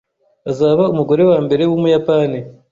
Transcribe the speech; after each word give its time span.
Azaba 0.49 0.83
umugore 0.93 1.21
wambere 1.29 1.63
wumuyapani 1.69 2.39